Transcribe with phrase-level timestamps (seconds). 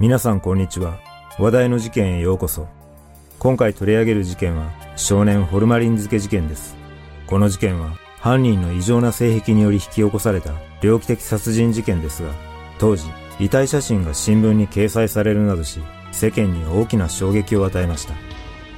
[0.00, 1.00] 皆さんこんにちは。
[1.40, 2.68] 話題の事件へようこそ。
[3.40, 6.76] 今回取り上げる事件は少年ホルマリン漬け事件です。
[7.26, 12.32] この事件は犯人の異常な性癖により引き起こされた猟奇的殺人事件ですが、
[12.78, 13.08] 当時
[13.40, 15.80] 遺体写真が新聞に掲載されるなどし、
[16.12, 18.14] 世間に大きな衝撃を与えました。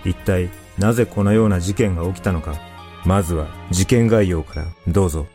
[0.07, 2.55] 一体なぜこのような事件が起きたのか、
[3.05, 5.27] まずは事件概要からどうぞ。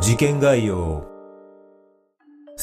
[0.00, 1.13] 事件概要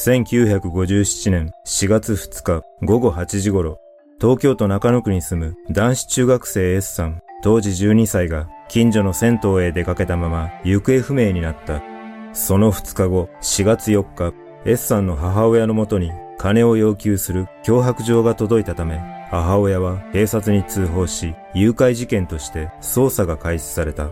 [0.04, 3.78] 1957年4月2日午後8時頃、
[4.20, 11.84] 東京都中野区に住む男子中学生 S さん、当時12歳が近所の銭湯へ出かけたまま行方不明になった。
[12.32, 18.98] その2日後、4月4日、S さんの母親のもとに金を要求する脅迫状が届いたため、
[19.30, 24.10] 母親は警察に通報し、誘拐事件として捜査が開始された。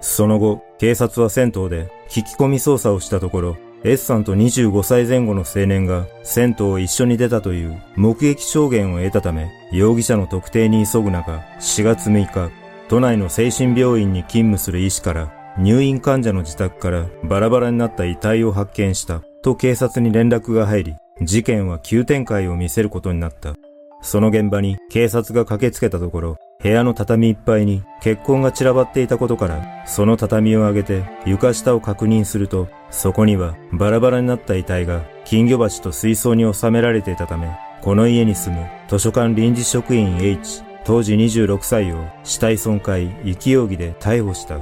[0.00, 12.50] その後、警察は銭湯で聞き込み捜査をしたところ、S さんと25歳前後の青年が銭湯を一緒に出たという目撃証言を得たため、容疑者の特定に急ぐ中、4月6日、
[12.88, 23.54] 都内の精神病院に勤務する医師から入院患者の自宅からバラバラになった遺体を発見したと警察に連絡が入り、事件は急展開を見せることになった。
[24.02, 44.58] その現場に警察が駆けつけたところ、部屋の畳いっぱいに血痕が散らばっていたことから、その畳を上げて床下を確認すると、そこにはバラバラになった遺体が金魚鉢と水槽に収められていたため、この家に住む図書館臨時職員 H、当時26歳を死体損壊、遺棄容疑で逮捕した。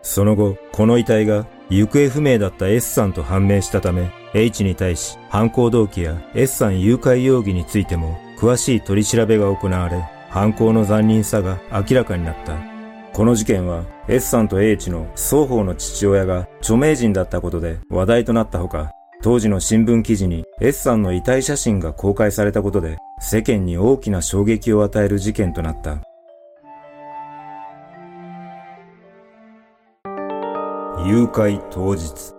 [0.00, 12.56] その後、この遺体が行方不明だった S さんと判明したため、H に対し犯行動機や S さん誘拐容疑についても詳しい取り調べが行われ、犯行の残忍さが明らかになった。
[13.12, 25.98] この事件は S さんと H の双方の父親が著名人だったことで話題となったほか、当時の新聞記事に S さんの遺体写真が公開されたことで世間に大きな衝撃を与える事件となった。
[31.06, 32.32] 誘拐当日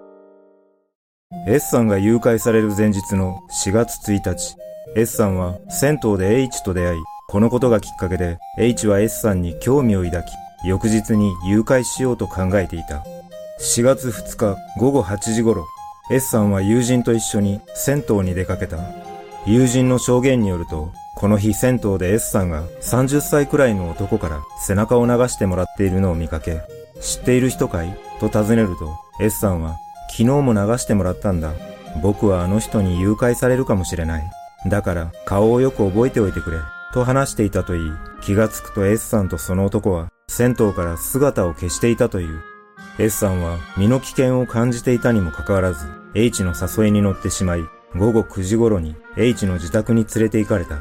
[1.48, 4.56] S さんが誘拐される前日の4月1日、
[4.96, 10.26] S さんは銭湯で H と出会い、このことがきっかけで H は S さんに興味を抱き、
[10.68, 13.04] 翌日に誘拐しようと考えていた。
[13.60, 15.66] 4月2日午後8時頃、
[16.12, 18.78] S さんは友人と一緒に銭湯に出かけた。
[19.46, 26.62] 友人の証言によると、この日銭湯で S さんが30歳くらいの男から背中を流してもらっているのを見かけ、
[27.02, 27.98] 知っている人かい？
[28.20, 29.78] と尋ねると、S さんは、
[30.12, 31.54] 昨日も流してもらったんだ。
[32.02, 34.24] 僕はあの人に誘拐されるかもしれない。
[34.68, 36.58] だから顔をよく覚えておいてくれ。
[36.94, 42.42] と話していたといい、気がつくと S さんとその男は銭湯から姿を消していたという。
[43.00, 47.62] S さんは身の危険を感じていたにもかかわらず、H の誘いに乗ってしまい、
[47.96, 50.78] 午後9時頃に H の自宅に連れて行かれた。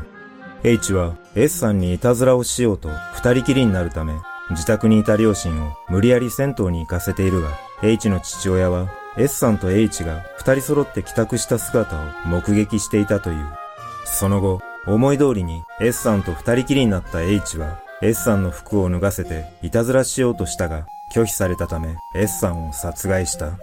[0.63, 4.13] H は S さんにいたずらをしようと二人きりになるため、
[4.51, 7.49] 自宅にいた両親を無理やり銭湯に行かせているが、
[7.83, 13.47] H の父親は S さんと H が二人揃って帰宅した姿を目撃していたという。
[14.05, 23.59] その後、思い通りに S さんと二人きりになった H は S さんの服を脱がせていたずらしようとしたが拒否されたため S さんを殺害した。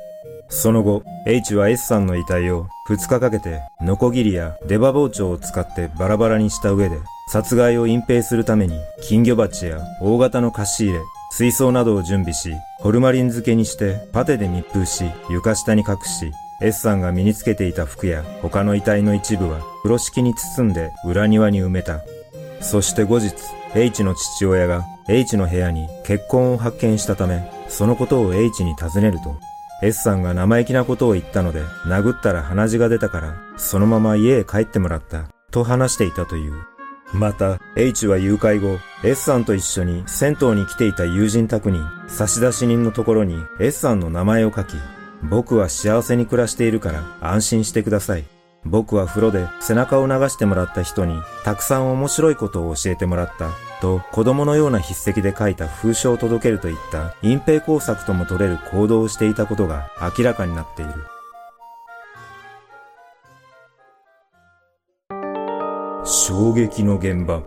[0.52, 6.98] その後、H は S さんの遺体を2日かけてノコギリや出刃包丁を使ってバラバラにした上で
[7.32, 11.00] 殺害を隠蔽するために金魚鉢や大型の貸し入れ、
[11.32, 16.32] 水槽などを準備し、ホルマリン漬けにしてパテで密封し床下に隠し
[16.62, 22.02] S さんが身につけていた服や他の遺体の一部は風呂敷に包んで裏庭に埋めた。
[22.62, 23.34] そして後日、
[23.76, 29.38] H の父親が H の部屋に血痕を発見したため、そのことを H に尋ねると、
[29.82, 36.54] S さんが生意気なことを言ったので、殴ったら鼻血が出たから、そのまま家へ帰ってもらった、と話していたという。
[37.14, 44.76] また、H は誘拐後、S さんと一緒に銭湯に来ていた友人宅に、差出人のところに S さんの名前を書き、
[45.24, 48.26] 僕は幸せに暮らしているから安心してください。
[48.66, 60.92] 僕は風呂で背中を流してもらった人にたくさん面白いことを教えてもらったと子供のような筆跡で書いた封書を届けるといった隠蔽工作とも取れる行動をしていたことが明らかになっている。
[66.06, 67.44] 衝撃の現場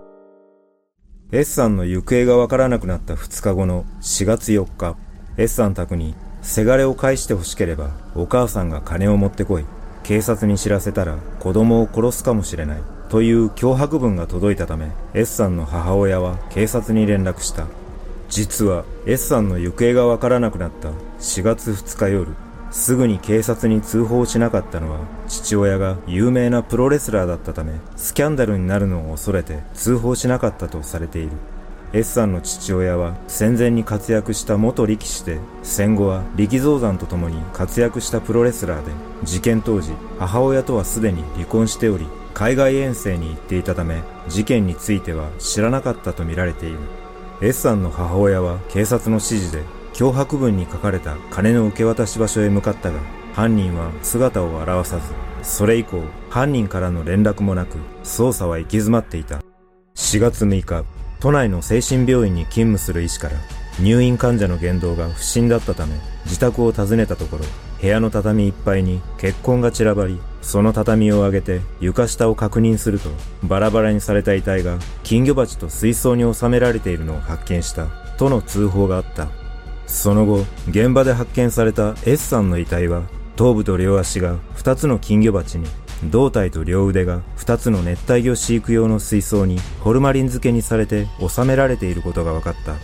[1.31, 4.97] S さんの行方がわからなくなった2日後の4月4日
[5.37, 9.65] S さん宅にせがれを返して欲しければお母さんが金を持ってこい。
[10.03, 12.83] 警察に知らせたら子供を殺すかもしれない。
[13.09, 17.67] という脅迫文が届いたため S さんの母親は警察に連絡した。
[18.29, 20.89] 実は S さんの行方がわからなくなった
[21.21, 22.35] 4月2日夜、
[22.73, 31.33] すぐに警察に通報しなかったのは父親が有名なプロレスラーだったためスキャンダルになるのを恐れて通報しなかったとされている
[31.95, 38.93] S さんの父親は戦前に活躍した元力士で戦後は力道山と共に活躍したプロレスラーで
[39.25, 46.79] 事件当時母親とはすでに離婚しており海外遠征に行っていたため事件については知らなかったとみられている。
[47.43, 49.63] S さんの母親は警察の指示で
[49.93, 52.99] 脅迫文に書かれた金の受け渡し場所へ向かったが
[53.35, 55.13] 犯人は姿を現さず
[55.43, 56.01] それ以降
[56.31, 59.43] 犯人からの連絡もなく捜査は行き詰まっていた。
[59.95, 60.85] 4月6日
[61.23, 63.37] 都内の精神病院に勤務する医師から
[63.81, 67.45] 入院患者の言動が不審だったため自宅を訪ねたところ
[67.81, 73.09] 部屋の畳いっぱいに血痕が散らばりその畳を上げて床下を確認すると
[73.45, 77.87] バラバラにされた遺体が金魚鉢と水槽に収められているのを発見した
[78.19, 79.29] との通報があった。
[79.87, 83.03] その後現場で発見された S さんの遺体は
[83.37, 85.67] 頭部と両足が2つの金魚鉢に
[86.05, 92.75] 胴体と両腕が2つの熱帯魚飼育用の水槽にホルマリン漬けにされて収められていることが分かった。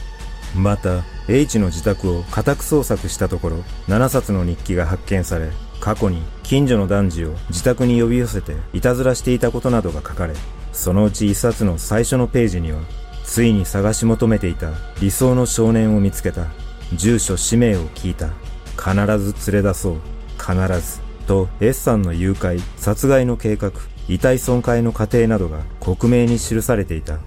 [0.59, 3.57] また、H の自宅を家宅捜索したところ、
[3.89, 5.51] 7冊の日記が発見され、
[5.81, 10.35] 過去に近所の男児を自宅に呼び寄せていたずらしていたことなどが書かれ、
[10.73, 12.81] そのうち1冊の最初のページには、
[13.25, 14.71] ついに探し求めていた
[15.01, 16.47] 理想の少年を見つけた。
[16.95, 18.31] 住所氏名を聞いた。
[18.79, 19.97] 必ず連れ出そう。
[20.39, 21.08] 必ず。
[21.29, 23.71] と S さんの誘拐、殺害の計画、
[24.09, 27.19] 遺体損壊の過程などが克明に記されていた。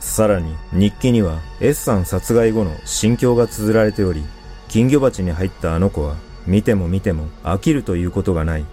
[0.00, 4.24] さらに日記には S さん殺害後の心境が綴られており、
[4.68, 8.64] 金魚鉢に入ったあの子は見ても見ても飽きるということがない。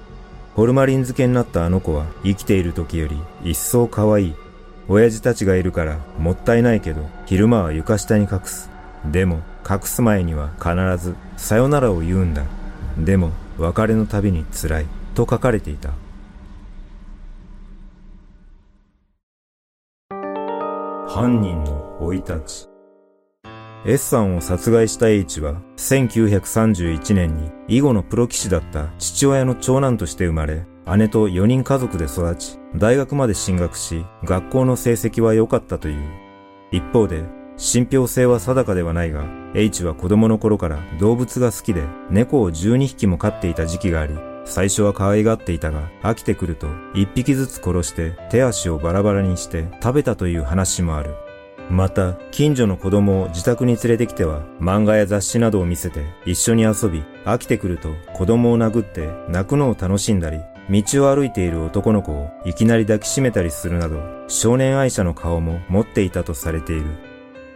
[0.56, 4.36] ホルマリン漬けになったあの子は生きている時より一層可愛い。
[4.88, 8.70] 親父たちがいるからもったいないけど昼間は床下に隠す。
[9.06, 12.44] でも隠す前には必ずさよならを言うんだ。
[12.98, 15.92] でも別れのたびに辛いと書かれていた。
[21.08, 22.69] 犯人の生い立ち
[23.86, 30.66] S さんを殺害した H は1931年に囲碁のプロ棋士だった父親の長男として生まれ
[30.98, 36.02] 姉と4人家族で育ち大学まで進学し学校の成績は良かったという
[36.72, 37.25] 一方で
[37.58, 44.15] 信憑性は定かではないが、H は子供の頃から動物が好きで猫を12匹も飼っていた時期があり、
[44.45, 51.15] 最初は可愛がっていたが、飽きてくると1匹ずつ殺して手足をバラバラにして食べたという話もある。
[51.69, 60.39] また、近所の子供を自宅に連れてきては、漫画や雑誌などを見せて一緒に遊び、飽きてくると子供を殴って泣くのを楽しんだり、
[60.69, 67.11] 道を歩いている男の子をいきなり抱きしめたりするなど、少年愛者の顔も持っていたとされている。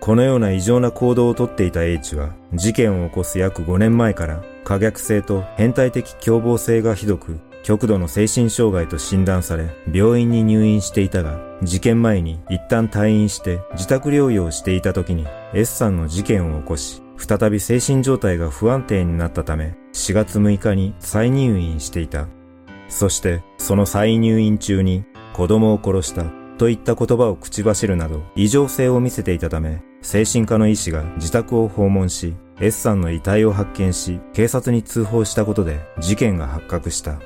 [0.05, 15.25] このような異常な行動をとっていた H は、事件を起こす約5年前から、可逆性と変態的凶暴性がひどく、極度の精神障害と診断され、病院に入院していたが、事件前に一旦退院して自宅療養していた時に
[15.55, 22.27] S さんの事件を起こし、再び精神状態が不安定になったため、4月6日に再入院していた。
[22.89, 26.25] そして、その再入院中に子供を殺した
[26.59, 37.19] といった言葉を口走るなど異常性を見せていたため、精神科の医師が自宅を訪問し、S さんの遺体を発見し、警察に通報したことで事件が発覚した。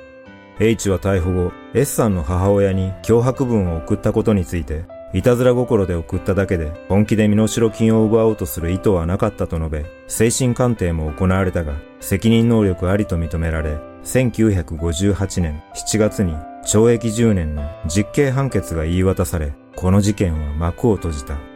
[0.62, 16.33] H は逮捕後、S さんの母親に脅迫文を送ったことについて、いたずら心で送っただけで、本気で身代金を奪おうとする意図はなかったと述べ、精神鑑定も行われたが、責任能力ありと認められ、1958年7月に
[16.65, 21.49] 懲役10年の実刑判決が言い渡され、この事件は幕を閉じた。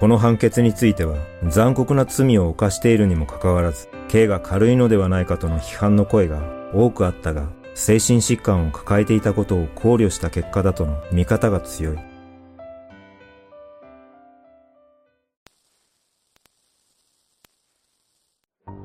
[0.00, 6.40] この判決については残酷な罪を犯しているにもかかわらず、刑が軽いのではないかとの批判の声が
[6.72, 11.98] 多くあったが、精神疾患を抱えていたことを考慮した結果だとの見方が強い。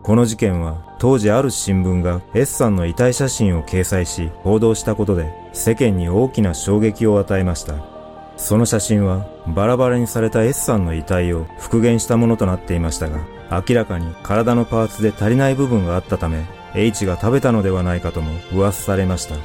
[0.04, 7.76] この事件は当時ある新聞が S さんの遺体写真を掲載し報道したことで世間に大きな衝撃を与えました。
[8.36, 13.20] その写真はバラバラにされた S さんの遺体を復元したものとなっていましたが、
[13.52, 19.36] 明らかに体のパーツで足りない部分があったため、H が食べたのではないかとも噂されました。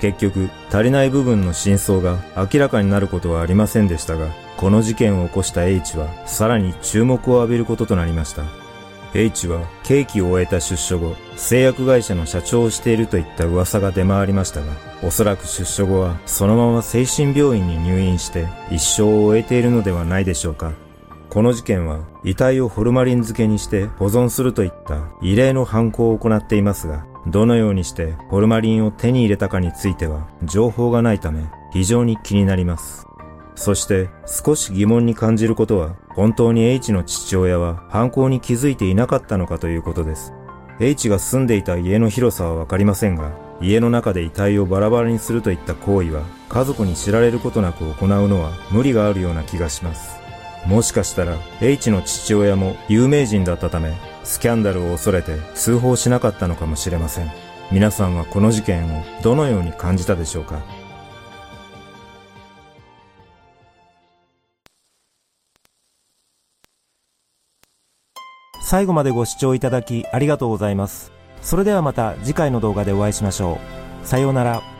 [0.00, 8.67] 結局、足りない部分の真相が明らかになることはありませんでしたが、この事件を起こした H はさらに注目を浴びることとなりました。
[9.14, 14.66] H は刑期を終えた出所後、製薬会社の社長をしているといった噂が出回りましたが、
[15.02, 20.72] おそらく出所後はそのまま精神病院に入院して一生を終えているのではないでしょうか。
[21.30, 33.07] この事件は遺体をホルマリン漬けにして保存するといった異例の犯行を行っていますが、どのようにしてホルマリンを手に入れたかについては情報がないため非常に気になります。
[33.58, 40.32] そして少し疑問に感じることは本当に H の父親は犯行に気づいていなかったのかということです。
[40.78, 50.20] H が住んでいた家の広さはわかりませんが、家の中で遺体をバラバラにするといった行為は家族に知られることなく行うのは無理があるような気がします。
[50.64, 57.30] もしかしたら H の父親も有名人だったためスキャンダルを恐れて通報しなかったのかもしれません。
[57.72, 60.62] 皆さんはこの事件をどのように感じたでしょうか？
[68.68, 71.10] 最後までご視聴いただきありがとうございます。
[71.40, 73.58] それではまた次回の動画でお会いしましょ
[74.04, 74.06] う。
[74.06, 74.77] さようなら。